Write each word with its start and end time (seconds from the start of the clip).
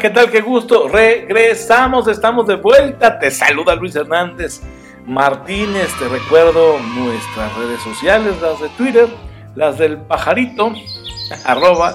¿qué 0.00 0.08
tal? 0.08 0.30
Qué 0.30 0.40
gusto. 0.40 0.88
Regresamos, 0.88 2.08
estamos 2.08 2.46
de 2.46 2.56
vuelta. 2.56 3.18
Te 3.18 3.30
saluda 3.30 3.74
Luis 3.74 3.94
Hernández 3.94 4.62
Martínez. 5.06 5.90
Te 5.98 6.08
recuerdo 6.08 6.78
nuestras 6.78 7.54
redes 7.58 7.82
sociales, 7.82 8.40
las 8.40 8.60
de 8.60 8.68
Twitter, 8.70 9.08
las 9.54 9.76
del 9.76 9.98
pajarito, 9.98 10.72
arroba 11.44 11.94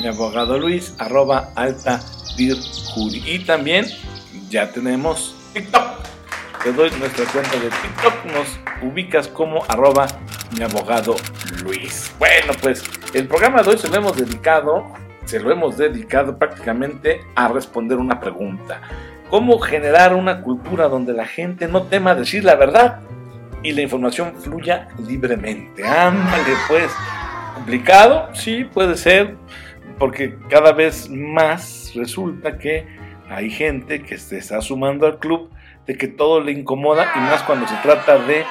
mi 0.00 0.08
abogado 0.08 0.58
Luis, 0.58 0.94
arroba 0.98 1.50
alta 1.54 2.00
virjuri. 2.38 3.22
Y 3.26 3.40
también 3.40 3.86
ya 4.48 4.72
tenemos 4.72 5.34
TikTok. 5.52 6.00
Te 6.64 6.72
doy 6.72 6.90
nuestra 6.92 7.26
cuenta 7.26 7.52
de 7.58 7.68
TikTok. 7.68 8.24
Nos 8.32 8.90
ubicas 8.90 9.28
como 9.28 9.62
arroba 9.68 10.06
mi 10.56 10.64
abogado 10.64 11.16
Luis. 11.62 12.12
Bueno, 12.18 12.54
pues 12.62 12.82
el 13.12 13.28
programa 13.28 13.62
de 13.62 13.70
hoy 13.70 13.78
se 13.78 13.88
lo 13.88 13.96
hemos 13.96 14.16
dedicado 14.16 15.02
se 15.24 15.40
lo 15.40 15.50
hemos 15.50 15.76
dedicado 15.76 16.38
prácticamente 16.38 17.20
a 17.34 17.48
responder 17.48 17.98
una 17.98 18.20
pregunta. 18.20 18.80
¿Cómo 19.30 19.58
generar 19.58 20.14
una 20.14 20.42
cultura 20.42 20.88
donde 20.88 21.12
la 21.12 21.26
gente 21.26 21.66
no 21.68 21.84
tema 21.84 22.14
decir 22.14 22.44
la 22.44 22.54
verdad 22.54 23.00
y 23.62 23.72
la 23.72 23.82
información 23.82 24.34
fluya 24.34 24.88
libremente? 25.06 25.86
Ándale, 25.86 26.54
pues. 26.68 26.92
¿Complicado? 27.54 28.28
Sí, 28.34 28.64
puede 28.64 28.96
ser, 28.96 29.36
porque 29.98 30.36
cada 30.48 30.72
vez 30.72 31.08
más 31.08 31.92
resulta 31.94 32.58
que 32.58 32.86
hay 33.30 33.50
gente 33.50 34.02
que 34.02 34.18
se 34.18 34.38
está 34.38 34.60
sumando 34.60 35.06
al 35.06 35.18
club 35.18 35.50
de 35.86 35.96
que 35.96 36.08
todo 36.08 36.40
le 36.40 36.52
incomoda 36.52 37.12
y 37.14 37.18
más 37.20 37.42
cuando 37.42 37.66
se 37.66 37.76
trata 37.76 38.18
de 38.18 38.44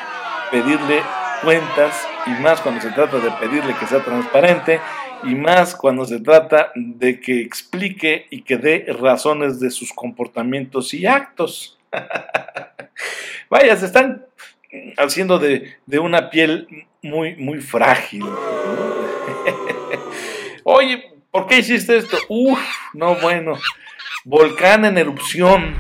pedirle 0.50 1.02
cuentas 1.44 2.08
y 2.26 2.32
más 2.42 2.62
cuando 2.62 2.82
se 2.82 2.90
trata 2.90 3.20
de 3.20 3.32
pedirle 3.32 3.76
que 3.76 3.88
sea 3.88 4.04
transparente 4.04 4.80
y 5.24 5.36
más 5.36 5.76
cuando 5.76 6.06
se 6.06 6.20
trata 6.20 6.72
de 6.76 7.20
que 7.20 7.42
explique 7.42 8.28
y 8.30 8.42
que 8.42 8.58
dé 8.58 8.86
razones 9.00 9.60
de 9.60 9.70
sus 9.70 9.94
comportamientos 9.94 10.94
y 10.94 11.06
actos. 11.06 11.78
Vaya, 13.50 13.76
se 13.76 13.86
están 13.86 14.26
haciendo 14.98 15.40
de, 15.40 15.76
una 16.00 16.30
piel 16.30 16.88
muy, 17.02 17.36
muy 17.36 17.60
frágil. 17.60 18.24
Oye, 20.64 21.04
¿por 21.32 21.48
qué 21.48 21.60
hiciste 21.60 21.98
esto? 21.98 22.18
Uf, 22.30 22.60
no, 22.94 23.16
bueno. 23.16 23.54
Volcán 24.24 24.86
en 24.86 25.00
erupción, 25.00 25.74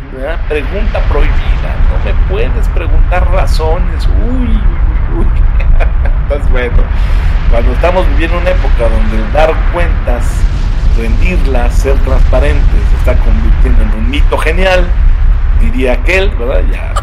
pregunta 0.49 0.99
prohibida. 1.09 1.75
No 1.91 1.99
me 2.03 2.11
puedes 2.27 2.67
preguntar 2.69 3.29
razones. 3.29 4.07
Uy. 4.07 4.70
Bueno. 6.49 6.77
Cuando 7.49 7.73
estamos 7.73 8.07
viviendo 8.11 8.37
una 8.37 8.51
época 8.51 8.87
donde 8.87 9.31
dar 9.33 9.53
cuentas, 9.73 10.25
rendirlas, 10.97 11.77
ser 11.77 11.99
transparentes, 11.99 12.81
se 12.89 12.95
está 12.95 13.17
convirtiendo 13.17 13.83
en 13.83 13.89
un 13.99 14.09
mito 14.09 14.37
genial, 14.37 14.87
diría 15.59 15.91
aquel, 15.93 16.29
¿verdad? 16.37 16.61
Ya 16.71 16.93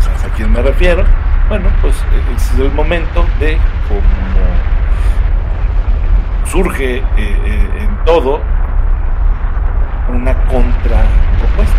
sabes 0.00 0.24
a 0.24 0.28
quién 0.30 0.50
me 0.50 0.60
refiero. 0.62 1.04
Bueno, 1.48 1.68
pues 1.80 1.94
es 2.34 2.58
el 2.58 2.72
momento 2.72 3.24
de 3.38 3.56
cómo 3.86 4.00
surge 6.50 6.96
eh, 6.96 7.04
eh, 7.16 7.68
en 7.82 8.04
todo 8.04 8.40
una 10.08 10.34
contrapropuesta. 10.46 11.76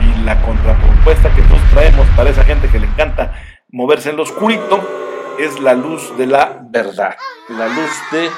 Y 0.00 0.24
la 0.24 0.40
contrapropuesta 0.42 1.30
que 1.30 1.42
nosotros 1.42 1.70
traemos 1.70 2.06
para 2.16 2.30
esa 2.30 2.42
gente 2.42 2.66
que 2.68 2.80
le 2.80 2.88
encanta 2.88 3.32
moverse 3.70 4.10
en 4.10 4.16
lo 4.16 4.24
oscurito 4.24 5.03
es 5.38 5.60
la 5.60 5.74
luz 5.74 6.16
de 6.16 6.26
la 6.26 6.60
verdad, 6.70 7.16
la 7.48 7.68
luz 7.68 7.90
de 8.12 8.28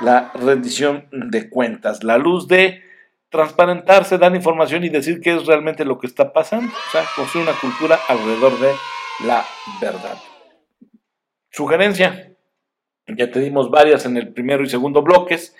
la 0.00 0.32
rendición 0.34 1.08
de 1.12 1.48
cuentas, 1.48 2.02
la 2.04 2.18
luz 2.18 2.48
de 2.48 2.82
transparentarse, 3.30 4.18
dar 4.18 4.34
información 4.34 4.84
y 4.84 4.88
decir 4.88 5.20
qué 5.20 5.34
es 5.34 5.46
realmente 5.46 5.84
lo 5.84 5.98
que 5.98 6.06
está 6.06 6.32
pasando, 6.32 6.72
o 6.72 6.90
sea, 6.90 7.04
construir 7.16 7.48
una 7.48 7.58
cultura 7.58 7.98
alrededor 8.08 8.58
de 8.58 8.72
la 9.26 9.44
verdad. 9.80 10.18
Sugerencia, 11.50 12.34
ya 13.06 13.30
te 13.30 13.40
dimos 13.40 13.70
varias 13.70 14.04
en 14.04 14.16
el 14.16 14.32
primero 14.32 14.62
y 14.62 14.68
segundo 14.68 15.02
bloques. 15.02 15.54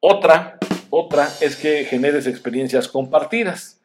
Otra, 0.00 0.58
otra 0.88 1.28
es 1.40 1.56
que 1.56 1.84
generes 1.84 2.26
experiencias 2.26 2.88
compartidas. 2.88 3.80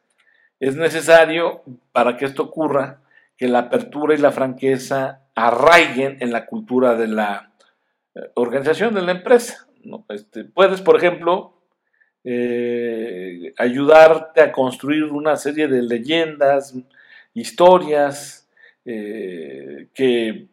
Es 0.60 0.76
necesario 0.76 1.62
para 1.92 2.16
que 2.16 2.24
esto 2.24 2.44
ocurra 2.44 3.00
que 3.36 3.48
la 3.48 3.60
apertura 3.60 4.14
y 4.14 4.18
la 4.18 4.32
franqueza 4.32 5.22
arraiguen 5.34 6.18
en 6.20 6.32
la 6.32 6.46
cultura 6.46 6.94
de 6.94 7.08
la 7.08 7.52
eh, 8.14 8.20
organización 8.34 8.94
de 8.94 9.02
la 9.02 9.12
empresa. 9.12 9.66
Este, 10.08 10.44
puedes, 10.44 10.80
por 10.80 10.96
ejemplo, 10.96 11.60
eh, 12.24 13.54
ayudarte 13.58 14.40
a 14.40 14.50
construir 14.50 15.04
una 15.04 15.36
serie 15.36 15.68
de 15.68 15.82
leyendas, 15.82 16.74
historias 17.34 18.48
eh, 18.84 19.88
que 19.94 20.48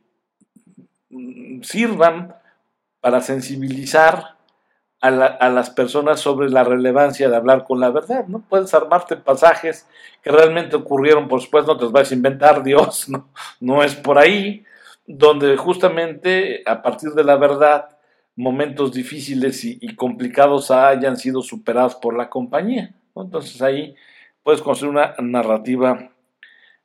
mm, 1.10 1.62
sirvan 1.62 2.36
para 3.00 3.22
sensibilizar 3.22 4.38
a, 5.04 5.50
las 5.50 5.70
personas 5.70 6.22
sobre 6.22 6.50
la 6.50 6.64
relevancia 6.64 7.30
de 7.30 7.36
hablar 7.36 7.66
con 7.66 7.82
la 7.82 7.90
verdad, 7.90 8.26
¿no? 8.28 8.42
Puedes 8.48 8.74
armarte 8.74 9.18
pasajes 9.18 9.86
que 10.22 10.32
realmente 10.32 10.78
ocurrieron, 10.78 11.28
por 11.28 11.42
supuesto, 11.42 11.74
no 11.74 11.78
te 11.78 11.84
los 11.84 11.92
vas 11.92 12.10
a 12.10 12.14
inventar, 12.16 12.64
Dios, 12.64 13.10
no, 13.10 13.28
no 13.60 13.84
es 13.84 13.96
por 13.96 14.18
ahí, 14.18 14.64
donde 15.06 15.58
justamente 15.58 16.64
a 16.66 16.82
partir 16.82 17.10
de 17.10 17.26
la 17.26 17.36
verdad, 17.36 17.90
momentos 18.38 18.94
difíciles 18.94 19.66
y, 19.66 19.96
complicados 19.96 20.72
hayan 20.72 21.18
sido 21.18 21.42
superados 21.42 21.96
por 21.96 22.16
la 22.16 22.30
compañía, 22.30 22.96
Entonces 23.14 23.62
ahí 23.62 23.96
puedes 24.42 24.62
construir 24.62 24.92
una 24.92 25.16
narrativa 25.20 26.12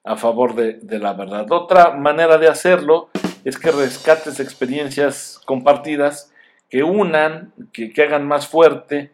a 0.05 0.17
favor 0.17 0.57
de, 0.57 0.99
la 0.99 1.12
verdad. 1.12 1.51
Otra 1.53 1.93
manera 1.93 2.37
de 2.37 2.49
hacerlo 2.49 3.11
es 3.45 3.59
que 3.59 3.71
rescates 3.71 4.41
experiencias 4.41 5.41
compartidas 5.47 6.33
que 6.69 6.83
unan, 6.83 7.53
que, 7.73 7.93
hagan 8.03 8.27
más 8.27 8.47
fuerte 8.47 9.11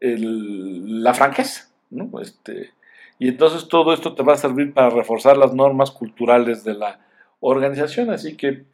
la 0.00 1.14
franqueza. 1.14 1.70
¿no? 1.90 2.20
Este, 2.20 2.70
y 3.18 3.28
entonces 3.28 3.68
todo 3.68 3.92
esto 3.92 4.14
te 4.14 4.22
va 4.22 4.34
a 4.34 4.38
servir 4.38 4.72
para 4.72 4.90
reforzar 4.90 5.36
las 5.36 5.54
normas 5.54 5.90
culturales 5.90 6.64
de 6.64 6.74
la 6.74 7.00
organización. 7.40 8.10
Así 8.10 8.36
que, 8.36 8.64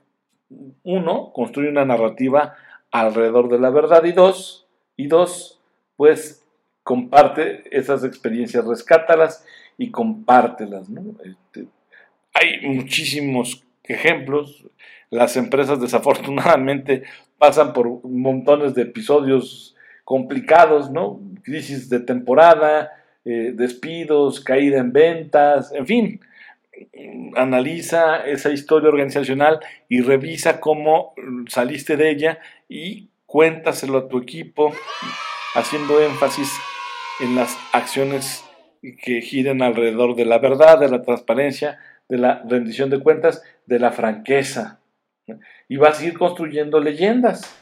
uno, 0.83 1.33
construye 1.33 1.69
una 1.69 1.85
narrativa 1.85 2.55
alrededor 2.91 3.49
de 3.49 3.59
la 3.59 3.71
verdad 3.71 4.05
y 4.05 4.13
dos, 4.13 4.67
y 4.97 5.07
dos, 5.07 5.61
pues 5.97 6.45
comparte 6.83 7.65
esas 7.77 8.05
experiencias, 8.05 8.65
rescátalas 8.65 9.45
y 9.79 9.91
compártelas. 9.91 10.89
¿no? 10.89 11.03
Este, 11.25 11.67
hay 12.35 12.61
muchísimos 12.69 13.65
ejemplos. 13.85 14.67
Las 15.11 15.37
empresas 15.37 15.81
desafortunadamente 15.81 17.03
pasan 17.39 17.73
por 17.73 18.05
montones 18.05 18.75
de 18.75 18.83
episodios 18.83 19.77
complicados, 20.05 20.91
¿no? 20.91 21.21
Crisis 21.43 21.89
de 21.89 22.01
temporada, 22.01 22.91
eh, 23.25 23.53
despidos, 23.55 24.41
caída 24.41 24.79
en 24.79 24.93
ventas, 24.93 25.73
en 25.73 25.87
fin. 25.87 26.21
Analiza 27.37 28.27
esa 28.27 28.51
historia 28.51 28.89
organizacional 28.89 29.61
y 29.89 30.01
revisa 30.01 30.61
cómo 30.61 31.15
saliste 31.49 31.97
de 31.97 32.11
ella 32.11 32.39
y 32.69 33.09
cuéntaselo 33.27 33.99
a 33.99 34.09
tu 34.09 34.19
equipo, 34.19 34.73
haciendo 35.55 36.01
énfasis 36.01 36.53
en 37.21 37.37
las 37.37 37.57
acciones 37.73 38.45
que 39.03 39.23
giren 39.23 39.63
alrededor 39.63 40.15
de 40.15 40.25
la 40.25 40.39
verdad, 40.39 40.79
de 40.79 40.89
la 40.89 41.03
transparencia, 41.03 41.79
de 42.09 42.19
la 42.19 42.43
rendición 42.47 42.91
de 42.91 43.01
cuentas, 43.01 43.43
de 43.67 43.79
la 43.79 43.93
franqueza. 43.93 44.81
Y 45.69 45.77
vas 45.77 46.01
a 46.01 46.05
ir 46.05 46.19
construyendo 46.19 46.81
leyendas. 46.81 47.57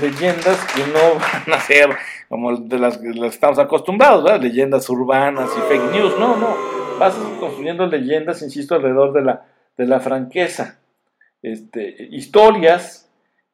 Leyendas 0.00 0.64
que 0.74 0.82
no 0.92 1.18
van 1.46 1.58
a 1.58 1.60
ser 1.60 1.90
como 2.28 2.56
de 2.56 2.78
las 2.78 2.98
que 2.98 3.10
estamos 3.26 3.58
acostumbrados, 3.58 4.40
leyendas 4.40 4.88
urbanas 4.88 5.50
y 5.56 5.60
fake 5.62 5.92
news. 5.92 6.18
No, 6.18 6.36
no. 6.36 6.56
Vas 6.98 7.14
construyendo 7.40 7.86
leyendas, 7.86 8.42
insisto, 8.42 8.74
alrededor 8.74 9.12
de 9.12 9.22
la, 9.22 9.46
de 9.76 9.86
la 9.86 10.00
franqueza. 10.00 10.78
Este, 11.42 11.96
historias 12.10 13.10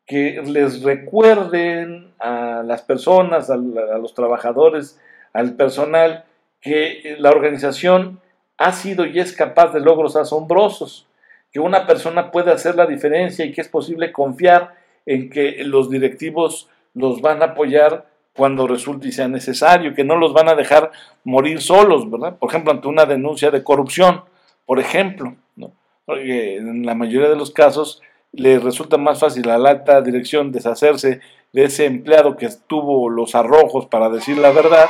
que 0.06 0.42
les 0.44 0.82
recuerden 0.82 2.12
a 2.18 2.62
las 2.64 2.82
personas, 2.82 3.50
a 3.50 3.56
los 3.56 4.14
trabajadores, 4.14 5.00
al 5.32 5.54
personal, 5.54 6.24
que 6.60 7.16
la 7.18 7.30
organización 7.30 8.20
ha 8.58 8.72
sido 8.72 9.06
y 9.06 9.18
es 9.18 9.32
capaz 9.32 9.72
de 9.72 9.80
logros 9.80 10.16
asombrosos, 10.16 11.06
que 11.52 11.60
una 11.60 11.86
persona 11.86 12.30
puede 12.30 12.52
hacer 12.52 12.74
la 12.74 12.86
diferencia 12.86 13.44
y 13.44 13.52
que 13.52 13.60
es 13.60 13.68
posible 13.68 14.12
confiar 14.12 14.74
en 15.06 15.30
que 15.30 15.64
los 15.64 15.90
directivos 15.90 16.68
los 16.94 17.20
van 17.20 17.42
a 17.42 17.46
apoyar 17.46 18.06
cuando 18.34 18.66
resulte 18.66 19.08
y 19.08 19.12
sea 19.12 19.28
necesario, 19.28 19.94
que 19.94 20.04
no 20.04 20.16
los 20.16 20.32
van 20.32 20.48
a 20.48 20.54
dejar 20.54 20.90
morir 21.24 21.60
solos, 21.62 22.10
¿verdad? 22.10 22.36
Por 22.36 22.50
ejemplo, 22.50 22.72
ante 22.72 22.88
una 22.88 23.06
denuncia 23.06 23.50
de 23.50 23.64
corrupción, 23.64 24.22
por 24.66 24.78
ejemplo, 24.78 25.36
¿no? 25.56 25.72
Porque 26.04 26.56
en 26.56 26.84
la 26.84 26.94
mayoría 26.94 27.28
de 27.28 27.36
los 27.36 27.50
casos 27.50 28.02
le 28.32 28.58
resulta 28.58 28.98
más 28.98 29.20
fácil 29.20 29.48
a 29.48 29.58
la 29.58 29.70
alta 29.70 30.02
dirección 30.02 30.52
deshacerse 30.52 31.20
de 31.52 31.64
ese 31.64 31.86
empleado 31.86 32.36
que 32.36 32.48
tuvo 32.66 33.08
los 33.08 33.34
arrojos 33.34 33.86
para 33.86 34.10
decir 34.10 34.36
la 34.36 34.50
verdad 34.50 34.86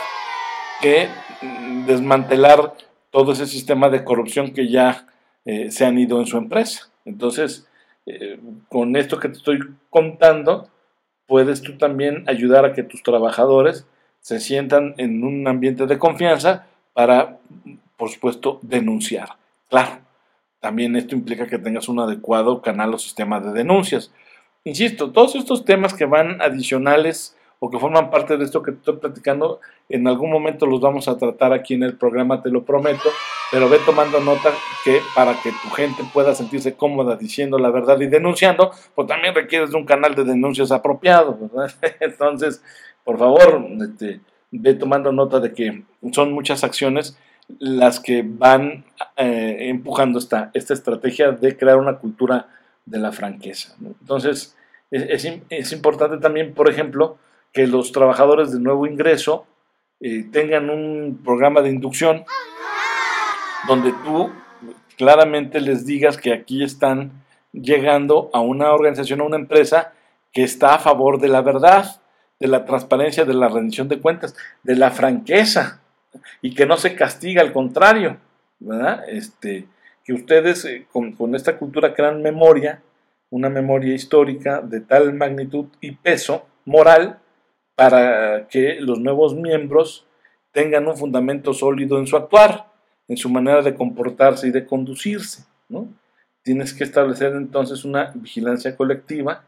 que 0.80 1.08
mm, 1.42 1.86
desmantelar 1.86 2.74
todo 3.10 3.32
ese 3.32 3.46
sistema 3.46 3.88
de 3.88 4.04
corrupción 4.04 4.52
que 4.52 4.68
ya 4.68 5.06
eh, 5.44 5.70
se 5.70 5.84
han 5.84 5.98
ido 5.98 6.20
en 6.20 6.26
su 6.26 6.36
empresa. 6.36 6.88
Entonces, 7.04 7.66
eh, 8.06 8.38
con 8.68 8.96
esto 8.96 9.18
que 9.18 9.28
te 9.28 9.38
estoy 9.38 9.60
contando, 9.90 10.68
puedes 11.26 11.62
tú 11.62 11.76
también 11.76 12.24
ayudar 12.28 12.64
a 12.64 12.72
que 12.72 12.82
tus 12.82 13.02
trabajadores 13.02 13.86
se 14.20 14.40
sientan 14.40 14.94
en 14.98 15.22
un 15.24 15.46
ambiente 15.46 15.86
de 15.86 15.98
confianza 15.98 16.66
para, 16.92 17.38
por 17.96 18.10
supuesto, 18.10 18.58
denunciar. 18.62 19.30
Claro, 19.68 20.00
también 20.60 20.96
esto 20.96 21.14
implica 21.14 21.46
que 21.46 21.58
tengas 21.58 21.88
un 21.88 22.00
adecuado 22.00 22.62
canal 22.62 22.94
o 22.94 22.98
sistema 22.98 23.40
de 23.40 23.52
denuncias. 23.52 24.12
Insisto, 24.64 25.12
todos 25.12 25.36
estos 25.36 25.64
temas 25.64 25.94
que 25.94 26.06
van 26.06 26.40
adicionales 26.42 27.36
o 27.58 27.70
que 27.70 27.78
forman 27.78 28.10
parte 28.10 28.36
de 28.36 28.44
esto 28.44 28.62
que 28.62 28.72
estoy 28.72 28.96
platicando, 28.96 29.60
en 29.88 30.06
algún 30.06 30.30
momento 30.30 30.66
los 30.66 30.80
vamos 30.80 31.08
a 31.08 31.16
tratar 31.16 31.52
aquí 31.52 31.74
en 31.74 31.82
el 31.82 31.96
programa, 31.96 32.42
te 32.42 32.50
lo 32.50 32.64
prometo, 32.64 33.08
pero 33.50 33.68
ve 33.68 33.78
tomando 33.84 34.20
nota 34.20 34.50
que 34.84 35.00
para 35.14 35.34
que 35.42 35.50
tu 35.50 35.70
gente 35.70 36.02
pueda 36.12 36.34
sentirse 36.34 36.74
cómoda 36.74 37.16
diciendo 37.16 37.58
la 37.58 37.70
verdad 37.70 37.98
y 38.00 38.06
denunciando, 38.06 38.72
pues 38.94 39.08
también 39.08 39.34
requieres 39.34 39.70
de 39.70 39.76
un 39.76 39.86
canal 39.86 40.14
de 40.14 40.24
denuncias 40.24 40.70
apropiado. 40.70 41.38
Entonces, 42.00 42.62
por 43.04 43.18
favor, 43.18 43.64
este, 43.80 44.20
ve 44.50 44.74
tomando 44.74 45.12
nota 45.12 45.40
de 45.40 45.52
que 45.52 45.84
son 46.12 46.32
muchas 46.32 46.64
acciones 46.64 47.16
las 47.58 48.00
que 48.00 48.24
van 48.26 48.84
eh, 49.16 49.68
empujando 49.68 50.18
esta, 50.18 50.50
esta 50.52 50.74
estrategia 50.74 51.32
de 51.32 51.56
crear 51.56 51.76
una 51.78 51.98
cultura 51.98 52.48
de 52.84 52.98
la 52.98 53.12
franqueza. 53.12 53.76
Entonces, 53.80 54.56
es, 54.90 55.24
es, 55.48 55.72
importante 55.72 56.18
también, 56.18 56.54
por 56.54 56.70
ejemplo, 56.70 57.18
que 57.52 57.66
los 57.66 57.92
trabajadores 57.92 58.52
de 58.52 58.60
nuevo 58.60 58.86
ingreso 58.86 59.46
eh, 60.00 60.24
tengan 60.30 60.70
un 60.70 61.20
programa 61.24 61.62
de 61.62 61.70
inducción 61.70 62.24
donde 63.66 63.92
tú 64.04 64.30
claramente 64.96 65.60
les 65.60 65.86
digas 65.86 66.16
que 66.16 66.32
aquí 66.32 66.62
están 66.62 67.24
llegando 67.52 68.30
a 68.32 68.40
una 68.40 68.72
organización, 68.72 69.20
a 69.20 69.24
una 69.24 69.36
empresa 69.36 69.92
que 70.32 70.42
está 70.42 70.74
a 70.74 70.78
favor 70.78 71.20
de 71.20 71.28
la 71.28 71.40
verdad, 71.40 72.00
de 72.38 72.48
la 72.48 72.64
transparencia, 72.64 73.24
de 73.24 73.34
la 73.34 73.48
rendición 73.48 73.88
de 73.88 74.00
cuentas, 74.00 74.36
de 74.62 74.76
la 74.76 74.90
franqueza 74.90 75.80
y 76.42 76.54
que 76.54 76.66
no 76.66 76.76
se 76.76 76.94
castiga, 76.94 77.42
al 77.42 77.52
contrario. 77.52 78.18
Este, 79.08 79.66
que 80.04 80.12
ustedes 80.12 80.64
eh, 80.64 80.86
con, 80.92 81.34
esta 81.34 81.58
cultura 81.58 81.94
crean 81.94 82.22
memoria, 82.22 82.82
una 83.30 83.48
memoria 83.48 83.94
histórica 83.94 84.60
de 84.60 84.80
tal 84.80 85.12
magnitud 85.14 85.66
y 85.80 85.92
peso 85.92 86.46
moral 86.64 87.18
para 87.76 88.48
que 88.48 88.80
los 88.80 88.98
nuevos 88.98 89.34
miembros 89.34 90.06
tengan 90.50 90.88
un 90.88 90.96
fundamento 90.96 91.52
sólido 91.52 91.98
en 91.98 92.06
su 92.06 92.16
actuar, 92.16 92.66
en 93.06 93.18
su 93.18 93.28
manera 93.28 93.62
de 93.62 93.74
comportarse 93.74 94.48
y 94.48 94.50
de 94.50 94.66
conducirse, 94.66 95.44
¿no? 95.68 95.86
Tienes 96.42 96.72
que 96.72 96.84
establecer 96.84 97.34
entonces 97.34 97.84
una 97.84 98.12
vigilancia 98.14 98.74
colectiva 98.74 99.44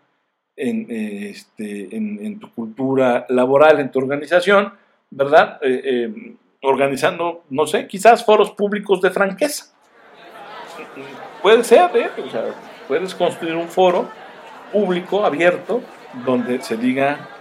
en, 0.55 0.87
eh, 0.91 1.31
este, 1.31 1.97
en, 1.97 2.39
tu 2.39 2.53
cultura 2.53 3.25
laboral, 3.29 3.81
en 3.81 3.91
tu 3.91 4.01
organización, 4.01 4.75
¿verdad? 5.11 5.59
Eh, 5.63 5.81
eh, 5.85 6.35
organizando, 6.63 7.45
no 7.49 7.67
sé, 7.67 7.87
quizás 7.87 8.25
foros 8.25 8.51
públicos 8.51 9.01
de 9.01 9.11
franqueza. 9.11 9.73
Puede 11.41 11.65
ser, 11.65 11.97
¿eh? 11.97 12.11
O 12.23 12.29
sea, 12.29 12.45
puedes 12.87 13.15
construir 13.15 13.55
un 13.55 13.69
foro 13.69 14.09
público, 14.73 15.25
abierto, 15.25 15.81
donde 16.27 16.61
se 16.61 16.77
diga 16.77 17.38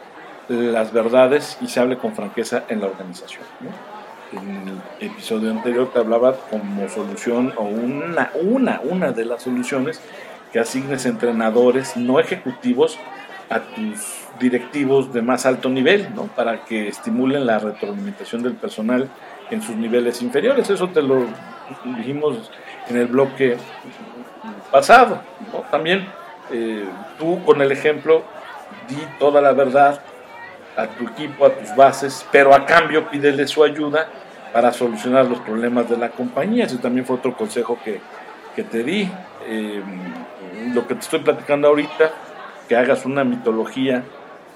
las 0.50 0.94
verdades 0.94 1.58
y 1.62 1.68
se 1.68 1.80
hable 1.80 1.98
con 1.98 2.16
franqueza 2.16 2.64
en 2.70 2.82
la 2.82 2.88
organización. 2.88 3.44
En 4.32 4.68
el 5.00 5.08
episodio 5.08 5.52
anterior 5.52 5.90
te 5.94 6.00
hablaba 6.00 6.36
como 6.50 6.88
solución 6.90 7.54
o 7.56 7.64
una, 7.64 8.32
una, 8.36 8.82
una 8.84 9.12
de 9.12 9.26
las 9.26 9.44
soluciones 9.44 10.02
que 10.52 10.60
asignes 10.60 11.06
entrenadores 11.06 11.96
no 11.96 12.20
ejecutivos 12.20 12.98
a 13.50 13.60
tus 13.60 14.28
directivos 14.40 15.14
de 15.14 15.22
más 15.22 15.46
alto 15.46 15.70
nivel, 15.70 16.14
¿no? 16.14 16.24
Para 16.24 16.66
que 16.66 16.90
estimulen 16.90 17.46
la 17.46 17.60
retroalimentación 17.60 18.44
del 18.44 18.54
personal 18.54 19.10
en 19.50 19.62
sus 19.62 19.76
niveles 19.76 20.22
inferiores. 20.22 20.70
Eso 20.70 20.90
te 20.90 21.02
lo 21.02 21.26
dijimos 21.98 22.52
en 22.90 22.98
el 22.98 23.08
bloque 23.08 23.58
pasado, 24.72 25.22
También 25.72 26.06
eh, 26.52 26.86
tú 27.18 27.44
con 27.46 27.62
el 27.62 27.72
ejemplo 27.72 28.24
di 28.88 28.98
toda 29.20 29.42
la 29.42 29.54
verdad 29.54 30.02
a 30.78 30.88
tu 30.88 31.06
equipo, 31.06 31.46
a 31.46 31.50
tus 31.50 31.76
bases, 31.76 32.26
pero 32.32 32.54
a 32.54 32.66
cambio 32.66 33.10
pídele 33.10 33.48
su 33.48 33.64
ayuda 33.64 34.08
para 34.54 34.72
solucionar 34.72 35.26
los 35.26 35.40
problemas 35.40 35.90
de 35.90 35.98
la 35.98 36.10
compañía. 36.10 36.66
Ese 36.66 36.78
también 36.78 37.06
fue 37.06 37.18
otro 37.18 37.36
consejo 37.36 37.78
que, 37.84 38.00
que 38.56 38.64
te 38.64 38.84
di. 38.84 39.10
Eh, 39.48 39.82
lo 40.74 40.88
que 40.88 40.94
te 40.96 41.02
estoy 41.02 41.20
platicando 41.20 41.68
ahorita, 41.68 42.12
que 42.70 42.76
hagas 42.76 43.06
una 43.06 43.24
mitología, 43.24 44.04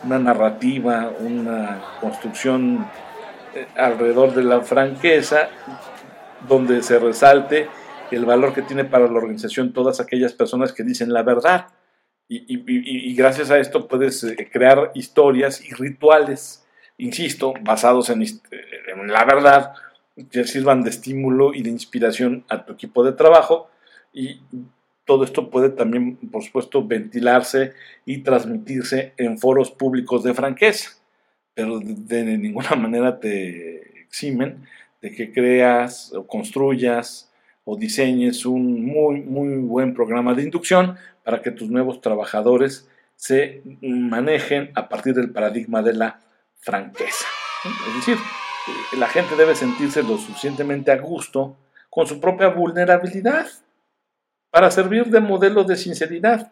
una 0.04 0.20
narrativa, 0.20 1.12
una 1.20 1.82
construcción 2.00 2.86
eh, 3.56 3.68
alrededor 3.76 4.34
de 4.34 4.44
la 4.44 4.62
franqueza, 4.62 5.50
donde 6.48 6.84
se 6.84 7.00
resalte 7.00 7.68
el 8.12 8.26
valor 8.26 8.54
que 8.54 8.62
tiene 8.62 8.84
para 8.84 9.08
la 9.08 9.18
organización 9.18 9.74
todas 9.74 10.00
aquellas 10.00 10.34
personas 10.34 10.74
que 10.74 10.84
dicen 10.84 11.14
la 11.14 11.24
verdad 11.24 11.68
y, 12.34 13.14
gracias 13.14 13.52
a 13.52 13.60
esto 13.60 13.90
puedes 13.90 14.24
eh, 14.24 14.50
crear 14.52 14.92
historias 14.96 15.62
y 15.66 15.74
rituales, 15.74 16.66
insisto, 16.98 17.54
basados 17.62 18.10
en, 18.10 18.24
la 19.08 19.26
verdad, 19.26 19.74
que 20.32 20.46
sirvan 20.46 20.84
de 20.84 20.92
estímulo 20.92 21.54
y 21.54 21.62
de 21.62 21.70
inspiración 21.70 22.46
a 22.48 22.66
tu 22.66 22.74
equipo 22.74 23.04
de 23.04 23.12
trabajo. 23.12 23.70
Y 24.14 24.40
todo 25.04 25.26
esto 25.26 25.50
puede 25.50 25.70
también, 25.70 26.16
por 26.32 26.42
supuesto, 26.44 26.88
ventilarse 26.88 27.74
y 28.06 28.20
transmitirse 28.20 29.14
en 29.18 29.38
foros 29.38 29.72
públicos 29.72 30.24
de 30.24 30.34
franqueza, 30.34 30.92
pero 31.54 31.80
de 31.84 32.38
ninguna 32.38 32.76
manera 32.78 33.20
te 33.20 34.04
eximen 34.04 34.66
de 35.02 35.12
que 35.12 35.34
creas 35.34 36.14
o 36.14 36.26
construyas 36.26 37.31
o 37.64 37.78
diseñes 37.78 38.46
un 38.46 38.86
muy, 38.86 39.22
muy 39.22 39.58
buen 39.58 39.94
programa 39.94 40.34
de 40.34 40.44
inducción 40.44 40.98
para 41.24 41.42
que 41.42 41.52
tus 41.52 41.70
nuevos 41.70 42.02
trabajadores 42.02 42.90
se 43.16 43.62
manejen 43.82 44.72
a 44.74 44.90
partir 44.90 45.14
del 45.14 45.32
paradigma 45.32 45.84
de 45.84 45.94
la 45.94 46.20
franqueza. 46.56 47.26
Es 47.64 47.96
decir, 47.96 48.16
eh, 48.16 48.98
la 48.98 49.08
gente 49.08 49.36
debe 49.36 49.56
sentirse 49.56 50.02
lo 50.02 50.18
suficientemente 50.18 50.92
a 50.92 50.98
gusto 50.98 51.58
con 51.90 52.08
su 52.08 52.20
propia 52.20 52.48
vulnerabilidad 52.48 53.46
para 54.50 54.72
servir 54.72 55.06
de 55.06 55.20
modelo 55.20 55.64
de 55.64 55.76
sinceridad. 55.76 56.52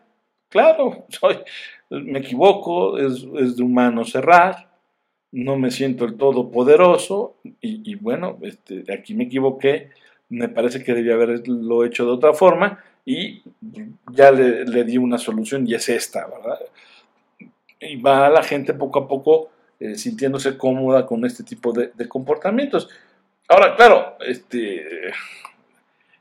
Claro, 0.49 1.05
soy, 1.09 1.39
me 1.89 2.19
equivoco, 2.19 2.97
es, 2.99 3.55
de 3.55 3.63
humano 3.63 4.05
cerrar, 4.05 4.69
no 5.31 5.57
me 5.57 5.71
siento 5.71 6.05
el 6.05 6.17
todopoderoso 6.17 7.37
y, 7.43 7.91
y 7.91 7.95
bueno, 7.95 8.37
este, 8.41 8.83
aquí 8.91 9.13
me 9.13 9.25
equivoqué, 9.25 9.89
me 10.29 10.47
parece 10.47 10.83
que 10.83 10.93
debía 10.93 11.15
haberlo 11.15 11.83
hecho 11.83 12.05
de 12.05 12.11
otra 12.11 12.33
forma 12.33 12.83
y 13.05 13.41
ya 14.11 14.31
le, 14.31 14.83
di 14.83 14.97
una 14.97 15.17
solución 15.17 15.67
y 15.67 15.73
es 15.73 15.89
esta, 15.89 16.27
¿verdad? 16.27 16.59
Y 17.79 17.95
va 17.95 18.29
la 18.29 18.43
gente 18.43 18.73
poco 18.73 18.99
a 18.99 19.07
poco 19.07 19.49
eh, 19.79 19.95
sintiéndose 19.95 20.57
cómoda 20.57 21.05
con 21.05 21.25
este 21.25 21.43
tipo 21.43 21.71
de, 21.71 21.91
comportamientos. 22.07 22.89
Ahora, 23.47 23.75
claro, 23.75 24.17
este 24.19 25.11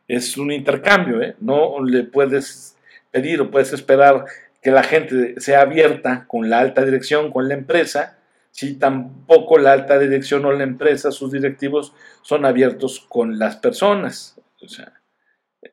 es 0.06 0.38
un 0.38 0.50
intercambio, 0.50 1.20
¿eh? 1.20 1.36
No 1.40 1.84
le 1.84 2.04
puedes 2.04 2.76
pedir 3.10 3.40
o 3.42 3.50
puedes 3.50 3.72
esperar 3.72 4.24
que 4.62 4.70
la 4.70 4.82
gente 4.82 5.38
sea 5.40 5.60
abierta 5.60 6.24
con 6.26 6.48
la 6.48 6.60
alta 6.60 6.84
dirección, 6.84 7.30
con 7.30 7.48
la 7.48 7.54
empresa, 7.54 8.17
si 8.58 8.74
tampoco 8.74 9.56
la 9.56 9.70
alta 9.70 10.00
dirección 10.00 10.44
o 10.44 10.50
la 10.50 10.64
empresa, 10.64 11.12
sus 11.12 11.30
directivos, 11.30 11.92
son 12.22 12.44
abiertos 12.44 12.98
con 13.08 13.38
las 13.38 13.54
personas. 13.54 14.36
O 14.60 14.66
sea, 14.66 14.94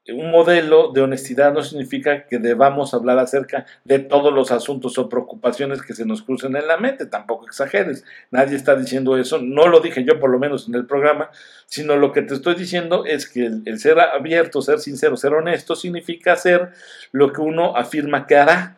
un 0.10 0.30
modelo 0.30 0.92
de 0.92 1.02
honestidad 1.02 1.52
no 1.52 1.64
significa 1.64 2.28
que 2.28 2.38
debamos 2.38 2.94
hablar 2.94 3.18
acerca 3.18 3.66
de 3.86 3.98
todos 3.98 4.32
los 4.32 4.52
asuntos 4.52 5.00
o 5.00 5.10
preocupaciones 5.10 5.82
que 5.82 5.96
se 5.96 6.06
nos 6.06 6.22
crucen 6.22 6.56
en 6.56 6.68
la 6.68 6.78
mente, 6.78 7.08
tampoco 7.08 7.48
exageres, 7.48 8.06
nadie 8.30 8.56
está 8.56 8.76
diciendo 8.76 9.18
eso, 9.18 9.40
no 9.40 9.68
lo 9.68 9.80
dije 9.80 10.04
yo 10.04 10.20
por 10.20 10.30
lo 10.30 10.38
menos 10.38 10.68
en 10.68 10.76
el 10.76 10.86
programa, 10.86 11.32
sino 11.66 11.96
lo 11.96 12.12
que 12.12 12.22
te 12.22 12.36
estoy 12.36 12.54
diciendo 12.54 13.04
es 13.06 13.28
que 13.28 13.48
el, 13.48 13.80
ser 13.80 14.00
abierto, 14.00 14.62
ser 14.62 14.78
sincero, 14.78 15.18
ser 15.18 15.34
honesto, 15.34 15.76
significa 15.76 16.34
hacer 16.34 16.70
lo 17.12 17.34
que 17.34 17.42
uno 17.42 17.76
afirma 17.76 18.28
que 18.28 18.36
hará, 18.36 18.78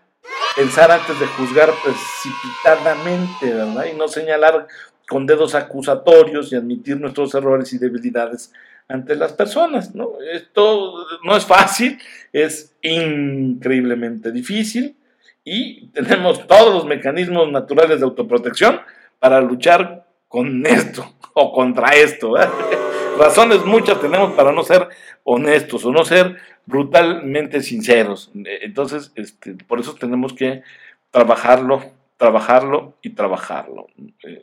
pensar 0.56 0.92
antes 0.92 1.20
de 1.20 1.28
juzgar 1.28 1.70
precipitadamente, 1.84 3.54
¿verdad? 3.54 3.86
Y 3.92 3.98
no 3.98 4.08
señalar 4.08 4.68
con 5.08 5.26
dedos 5.26 5.56
acusatorios 5.56 6.52
y 6.52 6.56
admitir 6.56 7.00
nuestros 7.00 7.34
errores 7.36 7.72
y 7.74 7.78
debilidades 7.78 8.52
ante 8.88 9.16
las 9.16 9.34
personas. 9.34 9.96
¿no? 9.96 10.14
Esto 10.34 11.06
no 11.24 11.36
es 11.36 11.46
fácil, 11.46 12.00
es 12.34 12.76
increíblemente 12.82 14.32
difícil 14.32 14.98
y 15.44 15.88
tenemos 15.88 16.46
todos 16.48 16.74
los 16.74 16.86
mecanismos 16.86 17.52
naturales 17.52 18.00
de 18.00 18.06
autoprotección 18.06 18.82
para 19.20 19.40
luchar 19.42 20.06
con 20.28 20.66
esto. 20.66 21.14
o 21.40 21.54
contra 21.54 21.92
esto. 21.92 22.34
Razones 23.18 23.66
muchas 23.66 24.00
tenemos 24.00 24.34
para 24.34 24.52
no 24.52 24.64
ser 24.64 24.90
honestos 25.24 25.84
o 25.86 25.92
no 25.92 26.06
ser 26.06 26.38
brutalmente 26.66 27.62
sinceros. 27.62 28.32
Entonces, 28.34 29.12
este, 29.16 29.56
por 29.56 29.80
eso 29.80 29.96
tenemos 29.96 30.34
que 30.34 30.62
trabajarlo, 31.12 31.84
trabajarlo 32.18 32.94
y 33.02 33.12
trabajarlo. 33.12 33.88
Eh, 34.24 34.42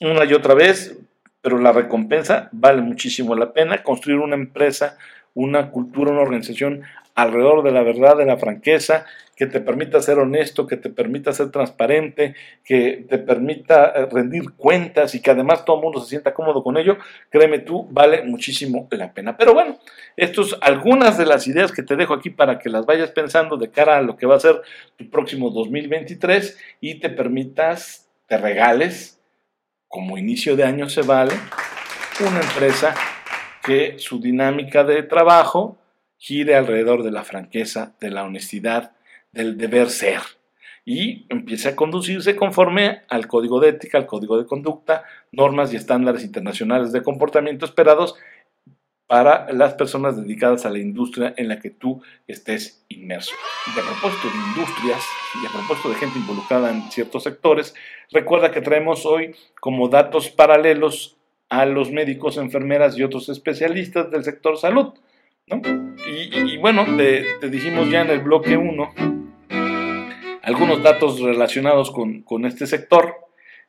una 0.00 0.24
y 0.24 0.34
otra 0.34 0.54
vez, 0.54 0.96
pero 1.40 1.58
la 1.58 1.72
recompensa 1.72 2.48
vale 2.52 2.82
muchísimo 2.82 3.34
la 3.34 3.52
pena. 3.52 3.82
Construir 3.82 4.18
una 4.18 4.36
empresa, 4.36 4.98
una 5.34 5.70
cultura, 5.70 6.12
una 6.12 6.20
organización 6.20 6.82
alrededor 7.14 7.62
de 7.62 7.70
la 7.70 7.82
verdad, 7.82 8.16
de 8.16 8.26
la 8.26 8.36
franqueza, 8.36 9.06
que 9.36 9.46
te 9.46 9.60
permita 9.60 10.00
ser 10.00 10.18
honesto, 10.18 10.66
que 10.66 10.76
te 10.76 10.90
permita 10.90 11.32
ser 11.32 11.50
transparente, 11.50 12.34
que 12.64 13.04
te 13.08 13.18
permita 13.18 13.86
eh, 13.86 14.06
rendir 14.10 14.52
cuentas 14.56 15.14
y 15.14 15.20
que 15.20 15.30
además 15.30 15.64
todo 15.64 15.76
el 15.76 15.82
mundo 15.82 16.00
se 16.00 16.10
sienta 16.10 16.34
cómodo 16.34 16.62
con 16.62 16.76
ello, 16.76 16.98
créeme 17.30 17.58
tú, 17.58 17.86
vale 17.90 18.22
muchísimo 18.22 18.88
la 18.92 19.12
pena. 19.12 19.36
Pero 19.36 19.54
bueno, 19.54 19.78
estas 20.16 20.56
algunas 20.60 21.18
de 21.18 21.26
las 21.26 21.46
ideas 21.46 21.72
que 21.72 21.82
te 21.82 21.96
dejo 21.96 22.14
aquí 22.14 22.30
para 22.30 22.58
que 22.58 22.68
las 22.68 22.86
vayas 22.86 23.10
pensando 23.10 23.56
de 23.56 23.70
cara 23.70 23.98
a 23.98 24.02
lo 24.02 24.16
que 24.16 24.26
va 24.26 24.36
a 24.36 24.40
ser 24.40 24.62
tu 24.96 25.08
próximo 25.10 25.50
2023 25.50 26.58
y 26.80 27.00
te 27.00 27.10
permitas, 27.10 28.08
te 28.28 28.36
regales, 28.36 29.20
como 29.88 30.18
inicio 30.18 30.56
de 30.56 30.64
año 30.64 30.88
se 30.88 31.02
vale, 31.02 31.34
una 32.20 32.40
empresa 32.40 32.94
que 33.64 33.98
su 33.98 34.20
dinámica 34.20 34.84
de 34.84 35.02
trabajo 35.02 35.76
gire 36.18 36.54
alrededor 36.54 37.02
de 37.02 37.10
la 37.10 37.24
franqueza, 37.24 37.94
de 38.00 38.10
la 38.10 38.24
honestidad, 38.24 38.92
del 39.32 39.56
deber 39.58 39.90
ser 39.90 40.20
y 40.84 41.26
empiece 41.30 41.70
a 41.70 41.76
conducirse 41.76 42.36
conforme 42.36 43.02
al 43.08 43.26
código 43.26 43.58
de 43.58 43.70
ética, 43.70 43.98
al 43.98 44.06
código 44.06 44.36
de 44.36 44.46
conducta, 44.46 45.04
normas 45.32 45.72
y 45.72 45.76
estándares 45.76 46.22
internacionales 46.24 46.92
de 46.92 47.02
comportamiento 47.02 47.64
esperados 47.64 48.14
para 49.06 49.52
las 49.52 49.74
personas 49.74 50.16
dedicadas 50.16 50.64
a 50.64 50.70
la 50.70 50.78
industria 50.78 51.34
en 51.36 51.48
la 51.48 51.58
que 51.58 51.70
tú 51.70 52.02
estés 52.26 52.84
inmerso. 52.88 53.34
Y 53.66 53.78
a 53.78 53.82
propósito 53.82 54.28
de 54.28 54.36
industrias 54.48 55.04
y 55.42 55.46
a 55.46 55.50
propósito 55.50 55.88
de 55.90 55.94
gente 55.96 56.18
involucrada 56.18 56.70
en 56.70 56.90
ciertos 56.90 57.22
sectores, 57.22 57.74
recuerda 58.10 58.50
que 58.50 58.60
traemos 58.60 59.04
hoy 59.06 59.34
como 59.60 59.88
datos 59.88 60.30
paralelos 60.30 61.16
a 61.50 61.66
los 61.66 61.90
médicos, 61.92 62.38
enfermeras 62.38 62.96
y 62.96 63.02
otros 63.02 63.28
especialistas 63.28 64.10
del 64.10 64.24
sector 64.24 64.56
salud. 64.56 64.94
Y, 65.46 66.56
bueno, 66.58 66.84
te, 66.96 67.24
te 67.40 67.50
dijimos 67.50 67.90
ya 67.90 68.02
en 68.02 68.10
el 68.10 68.20
bloque 68.20 68.56
1 68.56 68.94
algunos 70.44 70.82
datos 70.82 71.20
relacionados 71.20 71.90
con, 71.90 72.44
este 72.44 72.66
sector, 72.66 73.14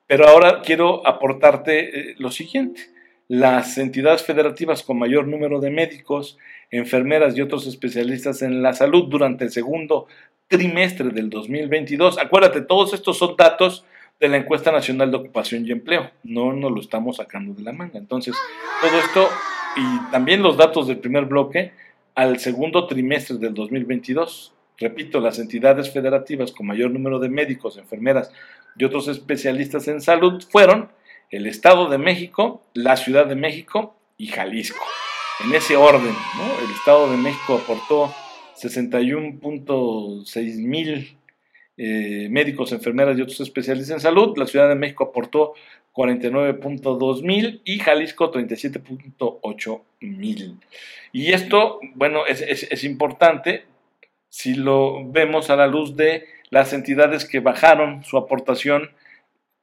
pero 0.08 0.28
ahora 0.28 0.62
quiero 0.62 1.06
aportarte 1.08 2.12
eh, 2.12 2.16
lo 2.18 2.32
siguiente. 2.32 2.82
Las 3.28 3.78
entidades 3.78 4.24
federativas 4.24 4.84
con 4.84 5.00
mayor 5.00 5.28
número 5.28 5.60
de 5.60 5.72
médicos, 5.72 6.38
enfermeras 6.70 7.36
y 7.36 7.42
otros 7.42 7.66
especialistas 7.66 8.42
en 8.42 8.62
la 8.62 8.74
salud 8.74 9.06
durante 9.10 9.46
el 9.46 9.52
segundo 9.52 10.08
trimestre 10.48 11.10
del 11.10 11.30
2022. 11.30 12.20
Acuérdate, 12.20 12.62
todos 12.62 12.94
estos 12.94 13.18
son 13.18 13.36
datos 13.36 13.86
de 14.20 14.28
la 14.28 14.38
encuesta 14.38 14.72
nacional 14.72 15.12
de 15.12 15.18
ocupación 15.18 15.66
y 15.66 15.72
empleo. 15.72 16.12
No 16.24 16.54
nos 16.54 16.72
lo 16.72 16.82
estamos 16.82 17.18
sacando 17.18 17.54
de 17.54 17.64
la 17.64 17.72
manga. 17.72 17.98
Entonces, 17.98 18.36
todo 18.82 19.00
esto 19.00 19.30
y 19.76 20.12
también 20.12 20.42
los 20.42 20.58
datos 20.58 20.88
del 20.88 21.00
primer 21.00 21.26
bloque 21.26 21.74
al 22.16 22.40
segundo 22.40 22.88
trimestre 22.88 23.38
del 23.38 23.54
2022. 23.54 24.54
Repito, 24.78 25.20
las 25.20 25.40
entidades 25.40 25.92
federativas 25.92 26.52
con 26.52 26.68
mayor 26.68 26.92
número 26.92 27.20
de 27.20 27.30
médicos, 27.30 27.78
enfermeras 27.78 28.32
y 28.78 28.84
otros 28.84 29.08
especialistas 29.08 29.88
en 29.88 30.02
salud 30.02 30.44
fueron 30.50 30.90
el 31.32 31.48
Estado 31.48 31.90
de 31.90 31.98
México, 31.98 32.62
la 32.74 32.98
Ciudad 32.98 33.26
de 33.26 33.36
México 33.36 33.96
y 34.18 34.28
Jalisco. 34.28 34.86
En 35.44 35.54
ese 35.54 35.76
orden, 35.76 36.16
el 36.64 36.72
Estado 36.72 37.12
de 37.12 37.18
México 37.18 37.60
aportó 37.62 38.14
61.6 38.58 40.66
mil 40.66 41.18
eh, 41.78 42.28
médicos, 42.30 42.72
enfermeras 42.72 43.18
y 43.18 43.22
otros 43.22 43.42
especialistas 43.42 43.96
en 43.96 44.00
salud. 44.00 44.38
La 44.38 44.48
Ciudad 44.48 44.70
de 44.70 44.76
México 44.76 45.06
aportó 45.06 45.54
49.2 45.96 47.22
mil 47.24 47.62
y 47.64 47.80
Jalisco 47.80 48.32
37.8 48.32 49.82
mil. 50.02 50.60
Y 51.14 51.32
esto, 51.32 51.80
bueno, 51.96 52.26
es, 52.26 52.42
es 52.42 52.84
importante 52.84 53.64
si 54.30 54.56
lo 54.56 55.10
vemos 55.10 55.50
a 55.50 55.56
la 55.56 55.68
luz 55.68 55.96
de 55.96 56.26
las 56.50 56.74
entidades 56.74 57.24
que 57.24 57.40
bajaron 57.40 58.04
su 58.04 58.18
aportación 58.18 58.92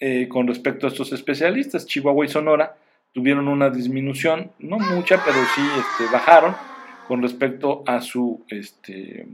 eh, 0.01 0.29
con 0.29 0.49
respecto 0.49 0.87
a 0.87 0.91
estos 0.91 1.13
especialistas. 1.13 1.87
Chihuahua 1.87 2.25
y 2.25 2.29
Sonora 2.29 2.77
tuvieron 3.13 3.49
una 3.49 3.71
disminución, 3.71 4.51
no 4.59 4.79
mucha, 4.79 5.23
pero 5.25 5.37
sí 5.55 5.61
este, 5.79 6.13
bajaron 6.13 6.57
con 7.07 7.23
respecto 7.23 7.85
a 7.87 8.01
su 8.01 8.45
este, 8.49 9.27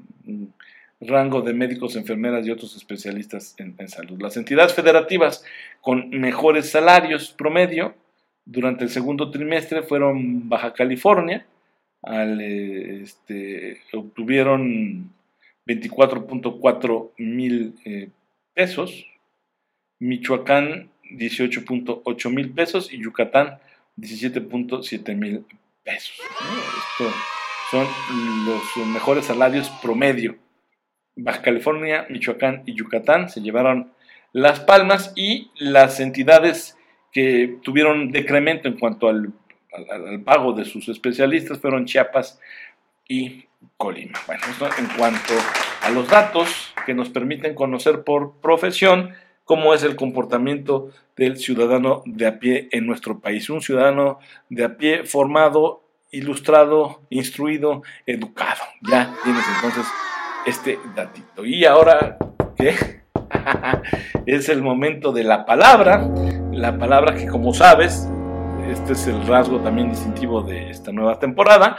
rango 1.01 1.43
de 1.43 1.53
médicos, 1.53 1.97
enfermeras 1.97 2.47
y 2.47 2.51
otros 2.51 2.77
especialistas 2.77 3.55
en, 3.59 3.89
salud. 3.89 4.21
Las 4.21 4.37
entidades 4.37 4.75
federativas 4.75 5.45
con 5.81 6.11
mejores 6.11 6.71
salarios 6.71 7.31
promedio 7.31 7.95
durante 8.45 8.85
el 8.85 8.91
segundo 8.91 9.31
trimestre 9.31 9.83
fueron 9.83 10.49
Baja 10.49 10.73
California, 10.73 11.47
al, 12.03 12.41
eh, 12.41 13.03
este, 13.03 13.81
obtuvieron 13.93 15.13
24.4 15.67 17.11
mil 17.19 17.75
eh, 17.85 18.09
pesos, 18.55 19.07
Michoacán 20.01 20.91
18.8 21.11 22.31
mil 22.31 22.51
pesos 22.51 22.93
y 22.93 23.03
Yucatán 23.03 23.59
17.7 23.97 25.15
mil 25.17 25.45
pesos. 25.85 26.17
Estos 26.21 27.15
son 27.71 27.87
los 28.47 28.87
mejores 28.89 29.27
salarios 29.27 29.69
promedio. 29.83 30.37
Baja 31.21 31.43
California, 31.43 32.07
Michoacán 32.09 32.63
y 32.65 32.75
Yucatán 32.75 33.29
se 33.29 33.41
llevaron 33.41 33.93
las 34.33 34.61
palmas 34.61 35.13
y 35.17 35.51
las 35.57 35.99
entidades 35.99 36.77
que 37.13 37.59
tuvieron 37.63 38.13
decremento 38.13 38.69
en 38.69 38.79
cuanto 38.79 39.09
al, 39.09 39.33
pago 40.25 40.53
de 40.53 40.65
sus 40.65 40.89
especialistas 40.89 41.59
fueron 41.59 41.87
Chiapas 41.87 42.41
y 43.09 43.47
Colima. 43.77 44.19
Bueno, 44.27 44.43
esto 44.49 44.69
en 44.79 44.87
cuanto 44.97 45.35
a 45.83 45.91
los 45.91 46.09
datos 46.09 46.73
que 46.87 46.95
nos 46.95 47.09
permiten 47.11 47.55
conocer 47.55 48.05
por 48.05 48.41
profesión 48.41 49.11
cómo 49.45 49.75
es 49.75 49.83
el 49.83 49.97
comportamiento 49.97 50.91
del 51.17 51.37
ciudadano 51.37 52.03
de 52.07 52.27
a 52.27 52.39
pie 52.39 52.69
en 52.71 52.87
nuestro 52.87 53.19
país. 53.19 53.51
Un 53.51 53.61
ciudadano 53.61 54.21
de 54.49 54.65
a 54.65 54.77
pie 54.77 55.05
formado, 55.05 55.83
ilustrado, 56.11 57.03
instruido, 57.11 57.83
educado. 58.07 58.63
Ya 58.83 59.15
tienes 59.25 59.45
entonces 59.57 59.87
este 60.49 60.79
datito. 60.95 61.45
Y 61.45 61.65
ahora, 61.65 62.19
¿qué? 62.57 62.75
es 64.27 64.49
el 64.49 64.63
momento 64.63 65.13
de 65.13 65.25
la 65.25 65.45
palabra. 65.47 66.09
La 66.53 66.79
palabra 66.79 67.15
que 67.15 67.27
como 67.27 67.55
sabes, 67.55 68.09
este 68.69 68.95
es 68.95 69.07
el 69.07 69.27
rasgo 69.27 69.61
también 69.61 69.91
distintivo 69.91 70.43
de 70.43 70.71
esta 70.71 70.93
nueva 70.93 71.19
temporada 71.19 71.79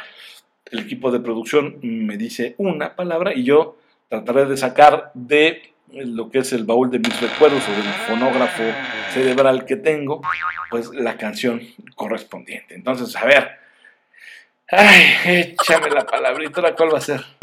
el 0.72 0.80
equipo 0.80 1.12
de 1.12 1.20
producción 1.20 1.80
me 1.82 2.18
dice 2.18 2.56
una 2.58 2.96
palabra 2.96 3.34
y 3.34 3.44
yo 3.44 3.78
trataré 4.08 4.46
de 4.46 4.58
sacar 4.58 5.12
de 5.14 5.74
lo 5.92 6.30
que 6.30 6.40
es 6.40 6.54
el 6.54 6.66
baúl 6.66 6.92
de 6.92 7.00
mis 7.00 7.20
recuerdos 7.20 7.64
o 7.68 7.72
del 7.72 7.92
fonógrafo 8.08 8.64
cerebral 9.12 9.66
que 9.66 9.76
tengo, 9.76 10.22
pues 10.70 10.90
la 10.92 11.18
canción 11.18 11.62
correspondiente. 11.96 12.76
Entonces, 12.76 13.16
a 13.16 13.26
ver, 13.26 13.50
ay, 14.70 15.54
échame 15.54 15.90
la 15.90 16.06
palabrita, 16.06 16.76
¿cuál 16.76 16.94
va 16.94 17.00
a 17.00 17.02
ser? 17.02 17.39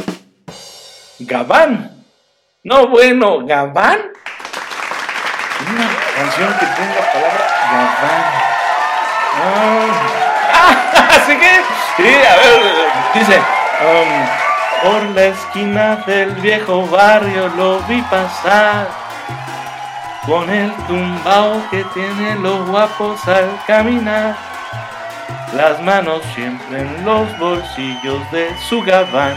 Gabán. 1.18 2.04
No, 2.64 2.88
bueno, 2.88 3.46
Gabán. 3.46 4.00
Una 5.68 5.88
canción 6.14 6.52
que 6.58 6.66
tenga 6.66 7.12
palabra 7.12 7.46
Gabán. 7.72 8.22
Ah, 10.52 11.08
así 11.16 11.36
que 11.38 11.76
Sí, 11.96 12.02
a 12.02 12.36
ver, 12.36 12.60
dice, 13.14 13.38
um, 13.80 14.86
por 14.86 15.02
la 15.14 15.24
esquina 15.28 15.96
del 16.06 16.30
viejo 16.32 16.86
barrio 16.88 17.48
lo 17.56 17.80
vi 17.88 18.02
pasar, 18.02 18.86
con 20.26 20.50
el 20.50 20.70
tumbao 20.86 21.62
que 21.70 21.84
tiene 21.94 22.34
los 22.34 22.68
guapos 22.68 23.26
al 23.26 23.48
caminar, 23.66 24.36
las 25.54 25.80
manos 25.80 26.20
siempre 26.34 26.82
en 26.82 27.02
los 27.02 27.38
bolsillos 27.38 28.30
de 28.30 28.54
su 28.68 28.82
gabán, 28.82 29.36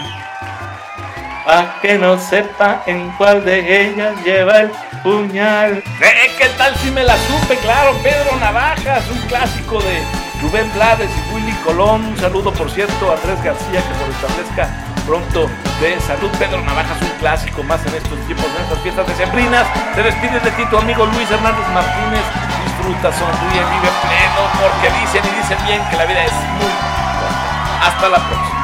pa' 1.49 1.81
que 1.81 1.97
no 1.97 2.19
sepa 2.19 2.83
en 2.85 3.09
cuál 3.17 3.43
de 3.43 3.57
ellas 3.81 4.13
lleva 4.23 4.59
el 4.59 4.71
puñal. 5.01 5.81
Eh, 5.99 6.31
¿Qué 6.37 6.47
tal 6.59 6.75
si 6.75 6.91
me 6.91 7.03
la 7.03 7.17
supe? 7.17 7.55
Claro, 7.57 7.97
Pedro 8.03 8.37
Navajas, 8.39 9.03
un 9.09 9.17
clásico 9.27 9.81
de 9.81 10.03
Rubén 10.43 10.71
Blades 10.75 11.09
y 11.09 11.33
Willy 11.33 11.53
Colón. 11.65 12.05
Un 12.05 12.17
saludo, 12.17 12.53
por 12.53 12.69
cierto, 12.69 13.09
a 13.09 13.15
Andrés 13.15 13.41
García, 13.41 13.81
que 13.81 13.93
se 13.97 14.11
establezca 14.11 14.69
pronto 15.07 15.49
de 15.81 15.99
salud. 16.01 16.29
Pedro 16.37 16.61
Navajas, 16.61 17.01
un 17.01 17.17
clásico 17.17 17.63
más 17.63 17.83
en 17.87 17.95
estos 17.95 18.19
tiempos, 18.27 18.45
en 18.55 18.61
estas 18.65 18.79
fiestas 18.83 19.07
decembrinas. 19.07 19.65
Se 19.95 20.03
despide 20.03 20.39
de 20.39 20.51
ti 20.51 20.63
tu 20.69 20.77
amigo 20.77 21.03
Luis 21.07 21.31
Hernández 21.31 21.67
Martínez. 21.73 22.25
disfruta, 22.61 23.09
sonríe, 23.09 23.61
vive 23.73 23.89
pleno, 24.05 24.41
porque 24.61 24.87
dicen 25.01 25.23
y 25.25 25.41
dicen 25.41 25.57
bien 25.65 25.81
que 25.89 25.97
la 25.97 26.05
vida 26.05 26.23
es 26.25 26.33
muy 26.61 26.73
corta. 27.17 27.87
Hasta 27.87 28.09
la 28.09 28.17
próxima. 28.17 28.58